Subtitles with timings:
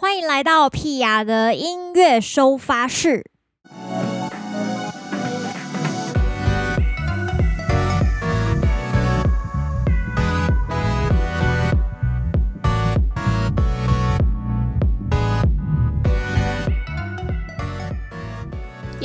[0.00, 3.32] 欢迎来到屁雅的音乐收发室。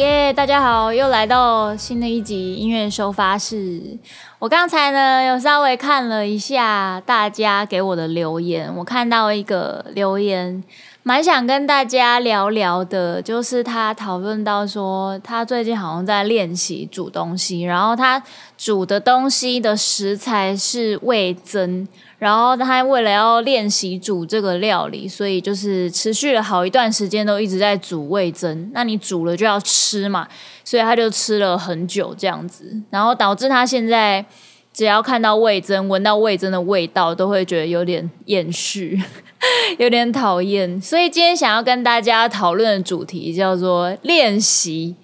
[0.04, 0.33] 耶！
[0.33, 3.97] 大家好，又来到新的一集音乐收发室。
[4.38, 10.61] 我刚才呢有稍微看了一下大家给我的留言，我看到一个留言，
[11.03, 18.22] 蛮想跟大家聊聊的，就是他讨论到说他最近好像在练习煮东西，然后他
[18.58, 21.88] 煮的东西的食材是味增。
[22.23, 28.72] 然后他为了要练习煮这个料理，所以就是持续了好一段时间都一直在煮味增。
[28.73, 30.26] 那你煮了就要吃嘛，
[30.64, 34.26] 所以他就吃了很久这样子，然后导致他现在
[34.72, 38.98] 只要看到味增、闻到味增的味道，都会觉得有点厌世，
[39.78, 40.80] 有点讨厌。
[40.80, 44.95] 所以今天想要跟大家讨论的主题叫做练习。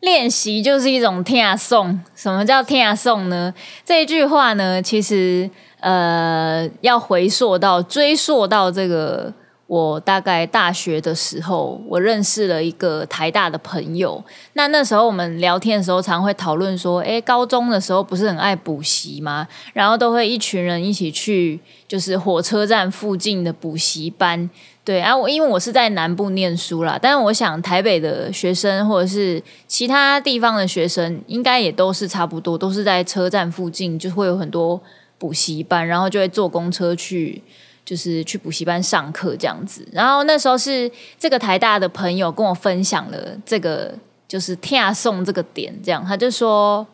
[0.00, 1.98] 练习就是一种听诵。
[2.14, 3.54] 什么叫听诵呢？
[3.86, 5.48] 这一句话呢，其实。
[5.80, 9.32] 呃，要回溯到追溯到这个，
[9.66, 14.24] 我大概大学的时候，我认识了一个台大的朋友。
[14.54, 19.46] 那那时候我们聊天的时候，常会讨论说，诶，高中的时候不是很爱补习吗？
[19.72, 24.50] 然后都会一群人一起去，就是火车站附近的补习班。
[24.82, 34.80] 对啊，我因为我是在南部念书啦，但是我想台北的学生或者是其他地方的学生，应该也都是差不多，都是在车站附近，就会有很多。
[35.18, 37.42] 补习班，然后就会坐公车去，
[37.84, 39.86] 就是去补习班上课这样子。
[39.92, 40.88] 然后那时候是
[41.18, 43.92] 这个台大的朋友跟我分享了这个，
[44.28, 46.86] 就是听诵这个点，这样他就说，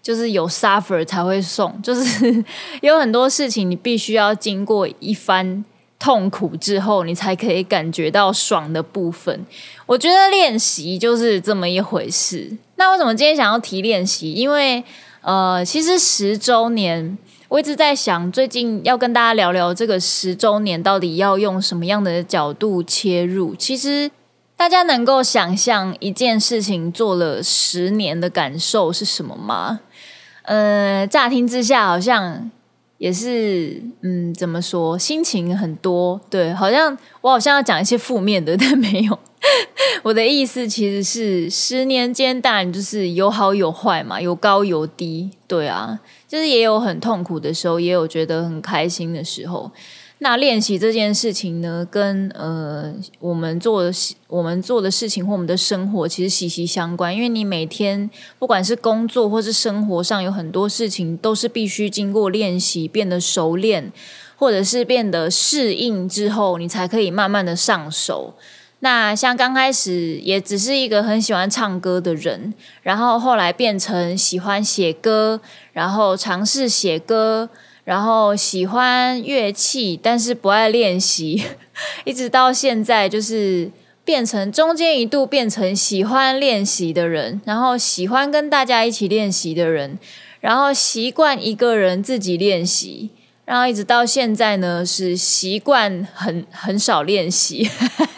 [0.00, 2.44] 就是有 suffer 才会送，就是
[2.82, 5.64] 有很多事情你必须要经过一番
[5.98, 9.44] 痛苦之后，你才可以感觉到爽的部分。
[9.86, 12.56] 我觉得练习就是这么一回事。
[12.76, 14.32] 那为什么今天想要提练习？
[14.32, 14.84] 因为
[15.22, 17.18] 呃，其实十周年。
[17.52, 23.54] 我一直在想，最近要跟大家聊聊这个十周年到底要用什么样的角度切入。
[23.54, 24.10] 其实
[24.56, 29.80] 大家能够想象一件事情做了十年的感受是什么吗？
[30.44, 32.50] 呃，乍听之下好像
[32.96, 39.18] 也是，嗯，怎么说，心情很多，对，好像我好像要讲一些负面的， 但没有。
[40.04, 46.00] 我的意思其实是，十年间当然就是有好有坏嘛，有高有低，对啊。
[46.32, 49.70] 就是也有很痛苦的时候，也有觉得很开心的时候。
[50.20, 53.92] 那练习这件事情呢，跟呃我们做的
[54.28, 57.14] 我们做的事情或我们的生活其实息息相关。
[57.14, 63.92] 因为你每天不管是工作或是生活上，有很多事情都是必须经过练习变得熟练，
[64.36, 68.32] 或者是变得适应之后，你才可以慢慢的上手。
[68.84, 75.40] 那像刚开始也只是一个很喜欢唱歌的人，然后后来变成喜欢写歌，
[75.72, 77.48] 然后尝试写歌，
[77.84, 81.44] 然后喜欢乐器，但是不爱练习，
[82.04, 83.70] 一直到现在就是
[84.04, 89.96] 变成中间一度变成喜欢练习的人，然后喜欢跟大家一起练习的人，
[90.40, 93.10] 然后习惯一个人自己练习。
[93.44, 97.68] 然后一直到现在呢，是习惯很很少练习，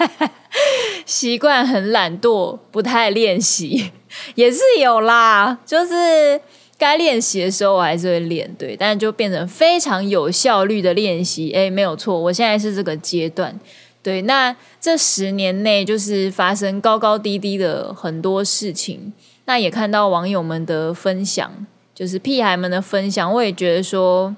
[1.04, 3.91] 习惯很懒惰，不太练习，
[4.37, 5.59] 也是有啦。
[5.66, 6.41] 就是
[6.78, 11.50] 该练习的时候，我还是会练，对，但就变成非常有效率的练习。
[11.53, 13.59] 诶，没有错，我现在是这个阶段。
[14.03, 19.12] 对，那这十年内就是发生高高低低的很多事情，
[19.47, 24.36] 那也看到网友们的分享，就是屁孩们的分享，我也觉得说。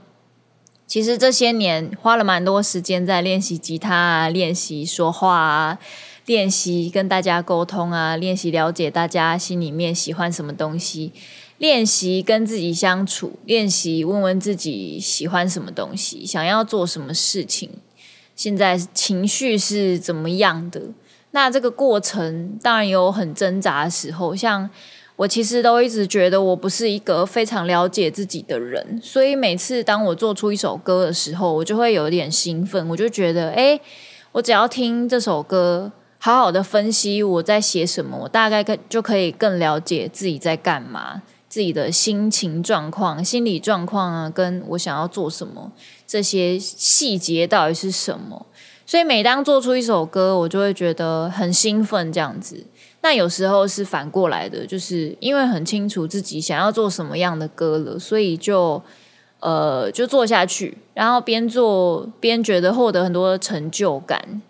[0.86, 5.78] 其实这些年花了蛮多时间在练习吉他啊，练习说话啊，
[6.26, 11.12] 练习跟大家沟通啊，练习了解大家心里面喜欢什么东西，
[11.58, 17.68] 练习跟自己相处，练习问问自己喜欢什么东西，想要做什么事情，
[18.36, 20.82] 现在情绪是怎么样的？
[21.32, 24.70] 那这个过程当然有很挣扎的时候，像。
[25.16, 32.86] 我其实都一直觉得我不是一个非常了解自己的人，所以每次当我做出一首歌的时候，我就会有点兴奋。
[32.90, 33.80] 我就觉得，诶，
[34.32, 45.72] 我只要听这首歌，好好的分析我在写什么，我大概就可以更了解自己在干嘛，自己的心情状况、心理状况啊，跟我想要做什么，
[46.06, 48.44] 这些细节到底是什么。
[48.84, 52.66] 所以每当做出一首歌，我就会觉得很兴奋，这样子。
[53.06, 58.82] 那有时候是反过来的，就是因为很清楚自己想要做什么样的歌了，所以就
[59.38, 64.42] 呃就做下去，然后边做边觉得获得很多成就感，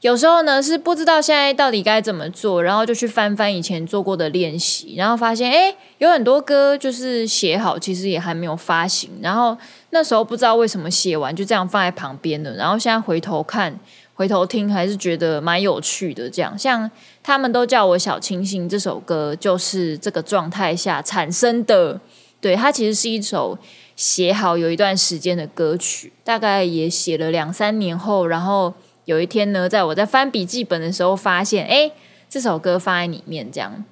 [0.00, 9.08] 有时候呢是不知道现在到底该怎么做，然后就去翻翻以前做过的练习，然后发现诶，有很多歌就是写好，其实也还没有发行。
[9.22, 9.56] 然后
[9.90, 13.78] 那时候不知道为什么写完就这样放在旁边了，然后现在回头看、
[14.14, 16.28] 回头听，还是觉得蛮有趣的。
[16.28, 16.90] 这样，像
[17.30, 22.00] 他们都叫我小清新这首歌，就是这个状态下产生的。
[22.40, 23.56] 对，它其实是一首
[23.94, 28.74] 写好有一段时间的歌曲，大概也写了两三年后，然后。
[29.06, 31.90] 有一天呢，在我在翻笔记本的时候，发现哎，
[32.28, 33.84] 这首歌放在里面，这样，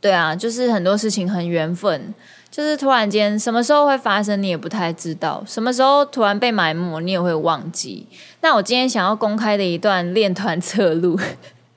[0.00, 2.12] 对啊，就是很多事情很缘分，
[2.50, 8.08] 就是突然间什么时候会发生，你也不太知道，什么时候突然被埋没，你也会忘记。
[8.40, 11.16] 那我今天想要公开的一段练团侧录，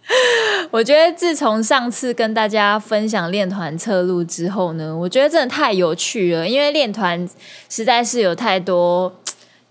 [0.71, 7.27] 我觉得自从上次跟大家分享练团侧录之后呢，我觉得真的太有趣了，因为练团
[7.69, 9.15] 实在是有太多。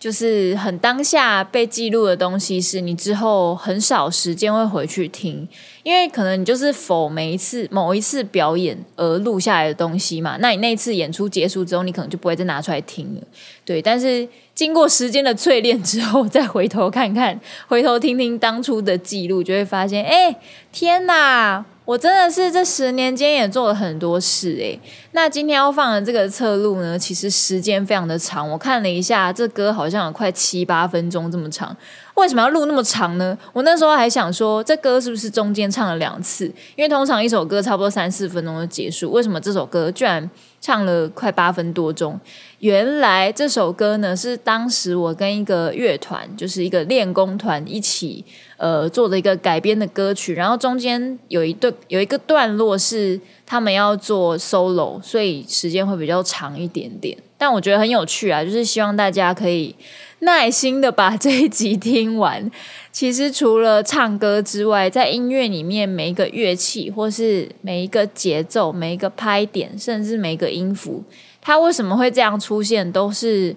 [0.00, 5.49] 就是很当下被记录的东西，是你之后很少时间会回去听，
[5.82, 10.37] 因为可能你就是否每一次某一次表演而录下来的东西嘛。
[10.38, 13.20] 那你那次演出结束之后，你可能就不会再拿出来听了。
[13.64, 14.25] 对，但是
[14.58, 20.34] 经过时间的淬炼之后，再回头看看， 回头听听当初的记录，就会发现，哎，
[20.72, 21.64] 天哪！
[21.84, 24.78] 我真的是这十年间也做了很多事诶。
[25.12, 28.50] 那今天要放的这个侧录呢，其实时间非常的长。
[28.50, 31.75] 我看了一下，这歌好像有快七八分钟这么长。
[32.19, 33.38] 为什么要录那么长呢？
[33.53, 36.47] 我那时候还想说，这歌是不是中间唱了两次？
[36.75, 40.29] 因为通常一首歌差不多三四分钟就结束，为什么这首歌居然
[40.61, 42.19] 唱了快八分多钟？
[42.59, 48.25] 原来这首歌呢，是当时我跟一个乐团，就是一个练功团一起。
[48.56, 57.17] 呃，做的一个改编的歌曲，然后中间有一段有一个段落是他们要做 solo，所以时间会比较长一点点。
[57.38, 59.73] 但我觉得很有趣啊，就是希望大家可以
[60.20, 62.50] 耐心的把 这一集听完。
[62.91, 71.05] 其实除了唱歌之外，在音乐里面每一个乐器，或是每一个节奏、每一个拍点，甚至每一个音符，
[71.41, 73.55] 它为什么会这样出现，都是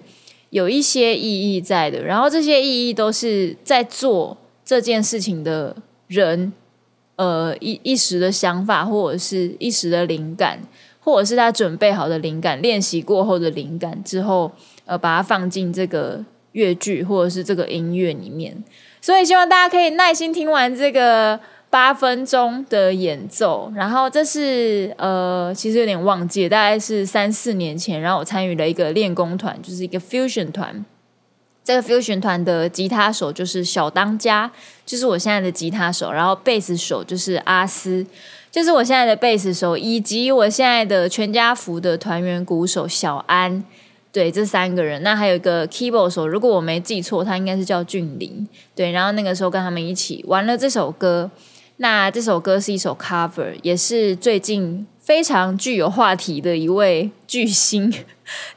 [0.50, 2.02] 有一些意义在的。
[2.02, 4.36] 然后这些意义都是在做。
[4.64, 5.76] 这件事情的
[6.06, 6.52] 人，
[7.16, 10.60] 呃，一一时的想法，或者是一时的灵感，
[11.00, 14.50] 或者是他准备好的灵感，练习过后的灵感之后，
[14.86, 18.62] 呃，把它放进这个乐剧或者是这个音乐里面。
[19.00, 23.72] 所以希望大家可以耐心听完这个八分钟的演奏。
[23.74, 30.84] 然后这是呃，其实有点忘记，大概是三四年前，然后我参与了一个练功团，就是一个 fusion 团。
[31.64, 34.50] 这个 fusion 团的吉他手就是小当家，
[34.84, 38.04] 就是我现在的吉他手，然后贝斯手就是阿斯，
[38.50, 43.62] 就是我现在的贝斯手，以及我现在的全家福的团员鼓手小安，
[44.12, 45.02] 对，这三个人。
[45.02, 48.92] 那还有一个 keyboard 手，如果我没记错，他应该是叫俊林，对。
[48.92, 51.30] 然后那个时候跟他们一起玩了这首歌，
[51.78, 57.90] 那这首歌是一首 cover，也是最近非常具有话题的一位巨星。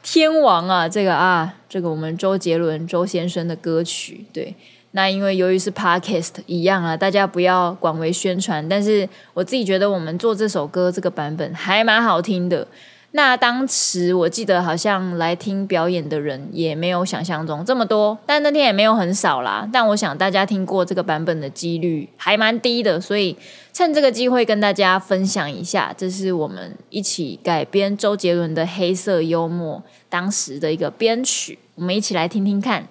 [0.02, 4.54] 天王啊，这个啊，这个我们周杰伦周先生的歌曲，对，
[4.90, 12.68] 那因为由于是 podcast 一样啊，大家不要广为宣传，但是我自己觉得我们做这首歌这个版本还蛮好听的。
[13.16, 19.66] 那当时我记得好像来听表演的人也没有想象中这么多，但那天也没有很少啦。
[19.72, 23.34] 但我想大家听过这个版本的几率还蛮低的，所以
[23.72, 32.86] 趁这个机会跟大家分享一下，这是我们一起改编周杰伦的《黑色幽默》当时的一个编曲，我们一起来听听看。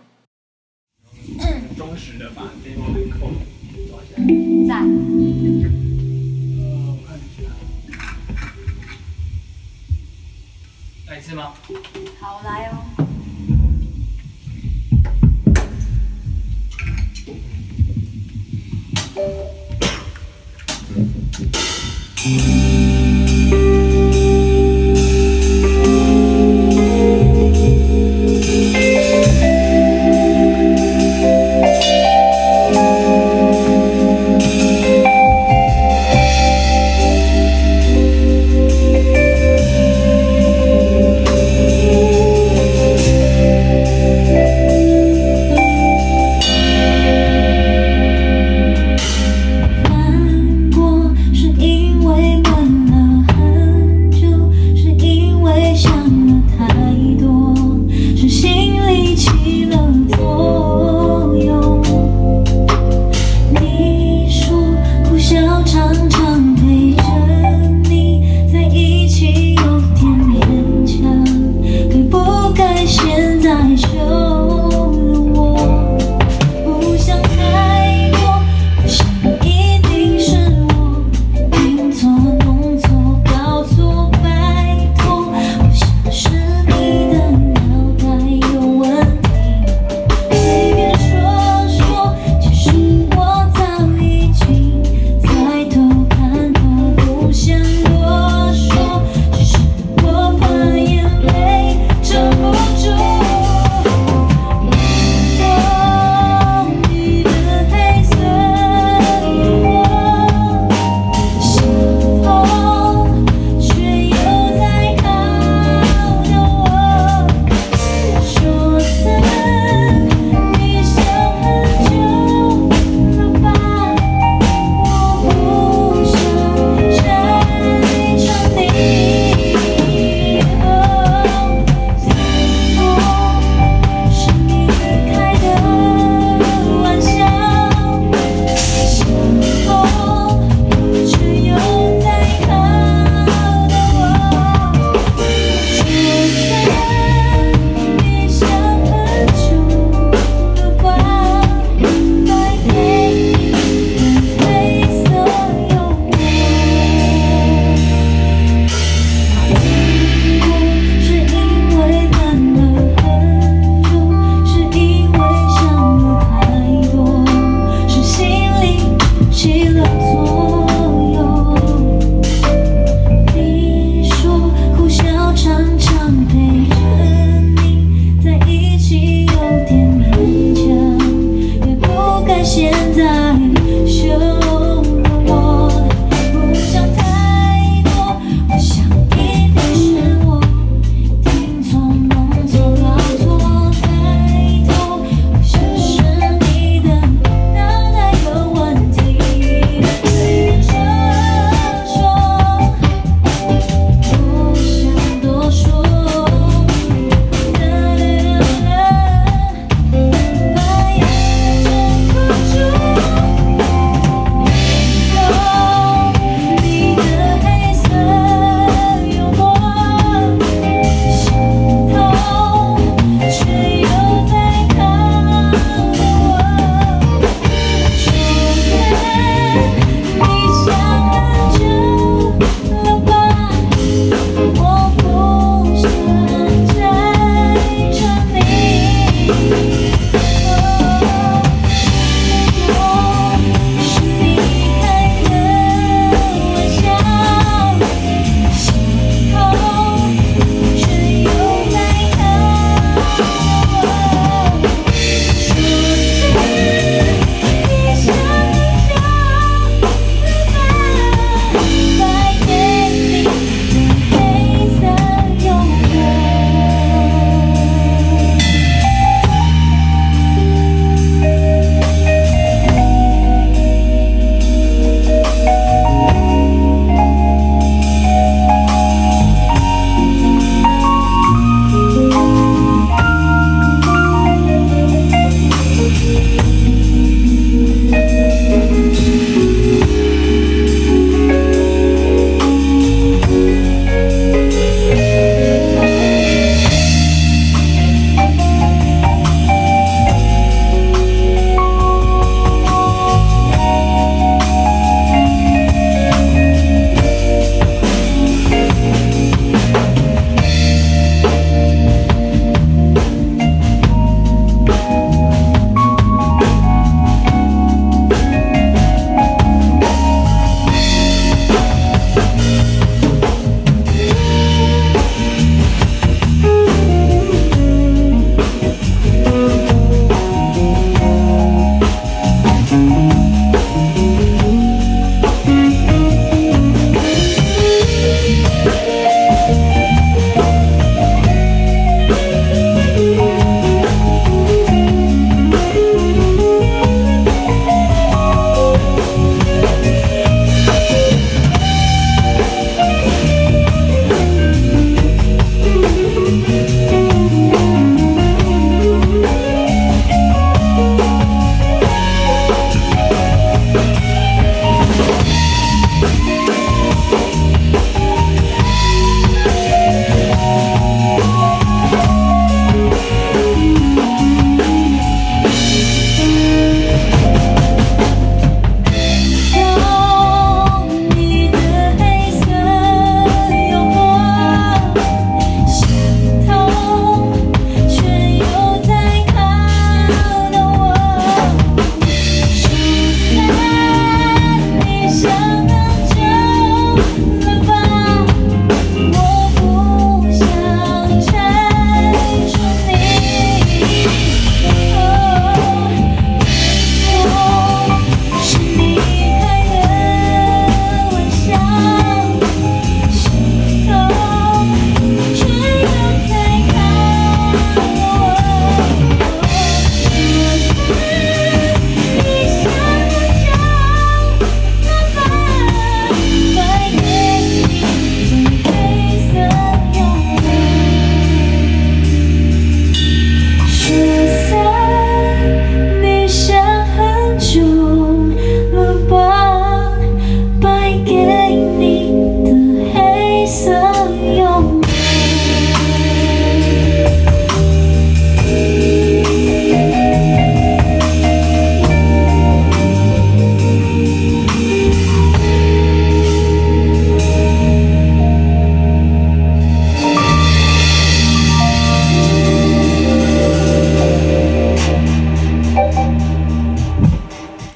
[1.77, 2.49] 忠实的把
[11.25, 11.53] 次吗？
[12.21, 12.94] 好，来哦。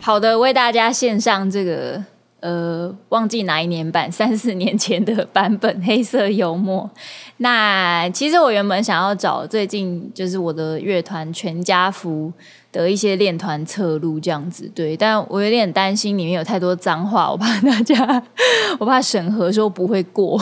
[0.09, 2.03] 好的，为大家献上这个
[2.39, 6.89] 呃，忘记哪一年版， 三四年前的版本， 黑色幽默。
[7.37, 12.33] 那其实我原本想要找最近就是我的乐团全家福
[12.71, 18.23] 的一些练团侧录这样子，对，但我有点担心里面有太多脏话，我怕大家，
[18.81, 20.41] 我怕审核说不会过。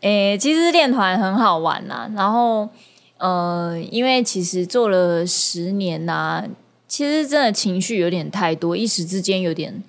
[0.00, 2.68] 诶、其实练团很好玩呐、啊，然后
[3.18, 6.42] 呃，因为其实做了十年呐、
[6.88, 9.82] 其实真的情绪有点太多，一时之间有点。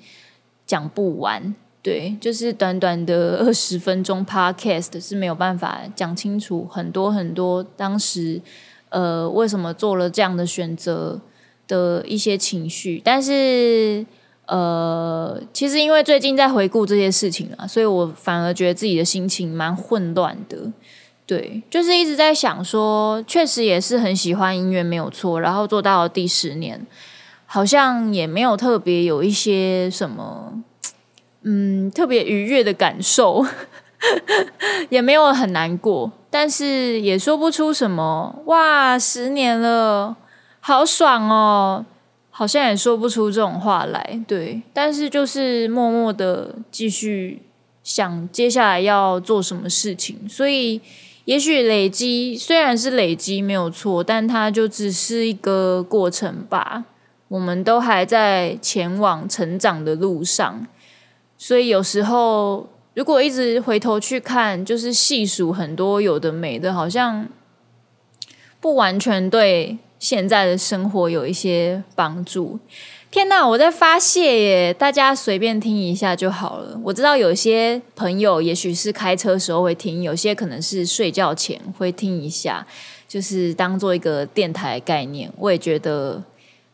[0.66, 8.42] 讲不完，对，就是短短的二十分钟 podcast 是没有办法讲清楚很多很多当时
[8.90, 11.22] 呃为什么做了这样的选择
[11.70, 14.06] 的一些情绪，但是
[14.48, 20.74] 呃其实因为最近在回顾这些事情啊，所以我反而觉得自己的心情蛮混乱的，
[21.28, 26.88] 对，就是一直在想说，确实也是很喜欢音乐没有错，然后做到第十年。
[27.50, 30.62] 好像也没有特别有一些什么，
[31.44, 33.46] 嗯，特别愉悦的感受，
[34.90, 40.18] 也没有很难过，但是也说不出什么哇，十年了，
[40.60, 41.86] 好爽哦，
[42.30, 47.44] 好像也说不出这种话来，对，但是就是默默的继续
[47.82, 50.82] 想接下来要做什么事情，所以
[51.28, 56.86] 也许累积虽然是累积没有错，但它就只是一个过程吧。
[57.28, 60.66] 我们都还在前往成长的路上，
[61.38, 67.28] 所以有时候如果一直回头去看，就是细数很多有的没的，好像
[68.62, 72.58] 不完全对现在的生活有一些帮助。
[73.10, 74.74] 天哪，我在发泄耶！
[74.74, 76.80] 大家随便听一下就好了。
[76.84, 82.66] 我知道有些朋友也许是开车时候会听，有些可能是睡觉前会听一下，
[83.08, 85.32] 就是当做一个电台概念。
[85.38, 86.24] 我也觉得。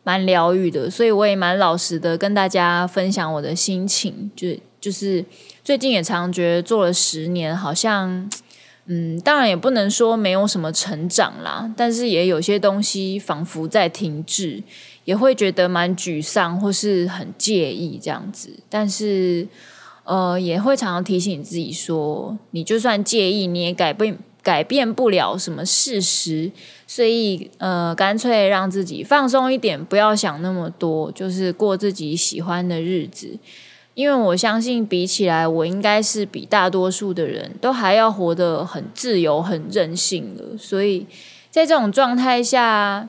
[0.06, 5.24] 蛮疗愈的，所以我也蛮老实的跟大家分享我的心情，就就是
[5.64, 8.28] 最近也常觉得做了十年，好像
[8.84, 14.62] 嗯，当然也不能说没有什么成长啦，但是也有些东西仿佛在停滞，
[15.04, 19.46] 也会觉得蛮沮丧或是很介意这样子，但是
[20.04, 24.18] 呃，也会常常提醒自己说，你就算介意，你也改变。
[24.44, 26.52] 改变不了什么事实，
[26.86, 33.38] 所以呃，干脆让自己放松一点，不要想那么多，就是过自己喜欢的日子。
[33.94, 40.58] 因为我相信，比起来，我应该是比大多数的人都还要活得很自由、很任性了。
[40.58, 41.06] 所以
[41.50, 43.08] 在这种状态下，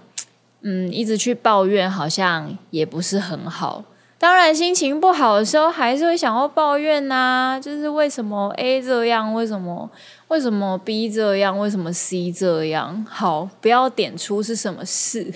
[0.68, 3.84] 嗯，一直去抱怨，好像也不是很好。
[4.18, 7.16] 当然，心情不好的时候，还是会想要抱怨呐、
[7.56, 9.88] 啊，就是为什么 A 这样，为什么？
[10.30, 11.60] 为什么 B 这样？
[11.60, 13.06] 为什么 C 这样？
[13.08, 15.32] 好，不要点出是什么事。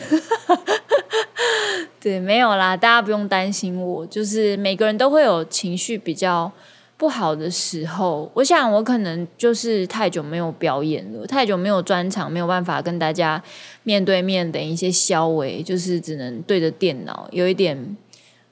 [2.01, 4.07] 对，没有啦，大家不用担心我。
[4.07, 6.51] 就是每个人都会有情绪比较
[6.99, 8.29] 不好的时候。
[8.33, 13.41] 我想我可能就是太久没有表演了，太久没有专场，没有办法跟大家
[13.83, 17.97] 面对面的一些消微，就是只能对着电脑，有一点。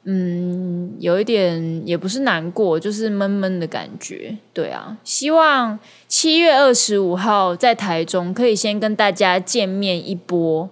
[0.10, 4.38] 嗯，有一点也不是难过，就是闷闷的感觉。
[4.54, 10.70] 对啊，希望七月二十五号在台中可以先跟大家见面一波，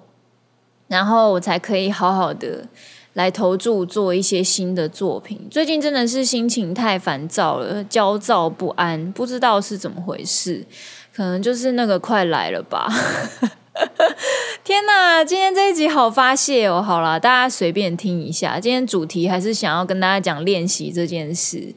[0.88, 2.70] 然后我才可以好好的
[3.16, 5.48] 来投注做一些新的作品。
[5.50, 10.66] 最近真的是心情太烦躁了，焦躁不安，不知道是怎么回事，
[11.14, 12.88] 可能就是那个快来了吧。
[14.64, 16.82] 天呐，今天这一集好发泄哦！
[16.82, 18.60] 好啦，大家随便听一下。
[18.60, 21.74] 今天主题还是想要跟大家讲练习这件事。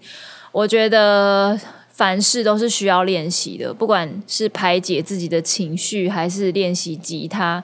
[0.53, 1.59] 我觉得
[1.91, 7.63] 凡事都是需要练习的，不管是排解自己的情绪，还是练习吉他，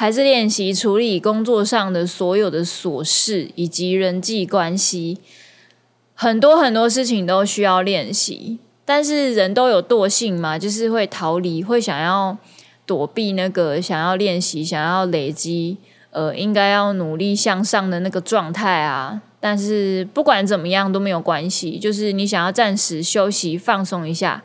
[0.00, 5.18] 还是练习处理工作上的所有的琐事以及人际关系，
[6.14, 8.58] 很多很多事情都需要练习。
[8.86, 12.38] 但是人都有惰性嘛，就是会逃离，会想要。
[12.86, 15.76] 躲避那个想要练习、想要累积、
[16.10, 19.22] 呃，应该要努力向上的那个状态啊。
[19.38, 24.42] 但是不管怎么样都没有关系，就是你想要暂时休息、放松一下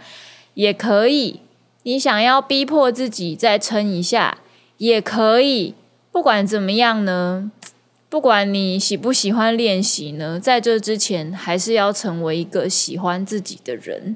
[0.54, 1.40] 也可以；
[1.82, 4.38] 你想要逼迫自己再撑一下
[4.78, 5.76] 也可以。
[6.12, 7.52] 不管怎么样呢，
[8.10, 14.16] 不管你喜不喜欢练习呢，在这之前还是要成为一个喜欢自己的人。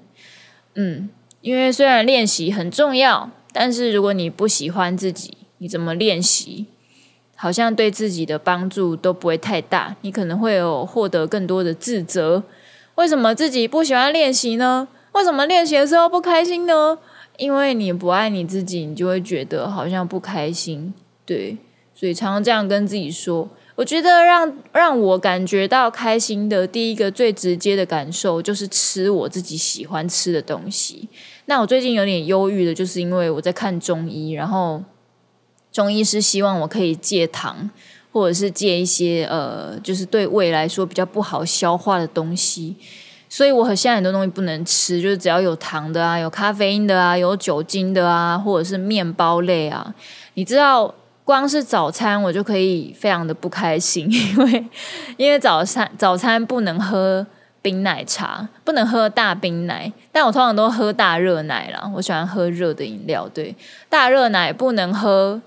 [0.75, 1.09] 嗯，
[1.41, 3.31] 因为虽然练习很重要。
[3.51, 6.67] 但是如果你不喜欢自己，你怎么练习，
[7.35, 9.95] 好像对自己的帮助都不会太大。
[10.01, 12.43] 你可能会有获得更多的自责。
[12.93, 14.87] 为什么自己不喜欢练习呢？
[15.13, 16.99] 为什么练习的时候不开心呢？
[17.39, 20.93] 因为你不爱你自己，你就会觉得好像不开心。
[21.25, 21.57] 对，
[21.95, 23.49] 所以常常这样跟自己说。
[23.75, 31.07] 我觉得让让我感觉到开心的第一个最直接的感受就是吃我自己喜欢吃的东西。
[31.45, 34.83] 那我最近有点忧郁的，就是因为我在看中医，然后
[35.71, 37.69] 中医是希望我可以戒糖，
[38.11, 42.75] 或者是戒一些呃，就是对胃来说比较不好消化的东西。
[43.29, 49.93] 所以我很现在很多东西不能吃，就是只要有糖的啊，有咖啡因的啊，有酒精的啊，或者是面包类啊，
[50.33, 50.93] 你知道。
[51.25, 54.65] 光是早餐我就可以非常的不开心， 因为
[55.15, 57.23] 因为早餐早餐不能喝
[57.61, 61.87] 冰奶茶，不能喝大冰奶，但我通常都喝大热奶啦。
[61.93, 63.55] 我喜欢喝热的饮料，对，
[63.89, 65.39] 大热奶不能喝，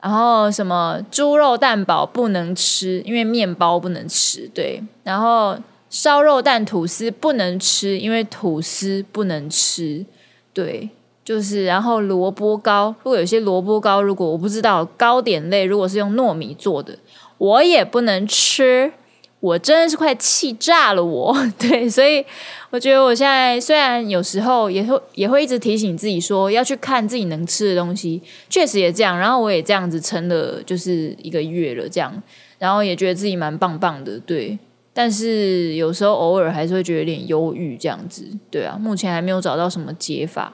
[0.00, 5.54] 然后什么猪肉蛋堡不能吃，因为面包不能吃，对，然后
[5.92, 10.06] 烧肉蛋吐司不能吃，因为吐司不能吃，
[10.54, 10.88] 对。
[11.22, 16.98] 就是，然后萝卜糕，如果有些萝卜糕，如果我不知道糕点类，如果是用糯米做的，
[17.36, 18.92] 我也不能吃。
[19.38, 22.24] 我真的是快气炸了我， 对，所以
[22.70, 29.16] 我觉得我现在虽然有时候也会也会一直提醒自己说要去看自己能吃的东西，确实也这样。
[29.16, 32.12] 然后我也这样子撑了，就是一个月了这样，
[32.58, 34.58] 然后也觉得自己蛮棒棒的，对。
[34.94, 40.52] 但是有时候偶尔还是会觉得有点忧郁这样子，对啊，目前还没有找到什么解法。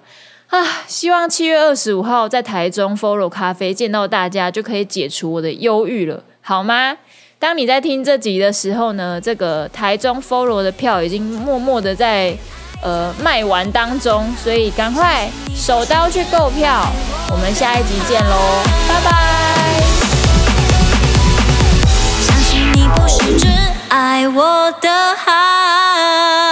[0.48, 6.96] 啊，希望七月二十五号在台中 Follow 咖啡见到大家，就可以解除我的忧郁了，好吗？
[7.38, 12.35] 当你在听这集的时候呢，这个台中 Follow 的票已经默默的在
[12.83, 16.87] 呃卖完当中，所以赶快手刀去购票，
[17.31, 19.12] 我们下一集见喽，拜拜。
[23.90, 26.47] I want the high.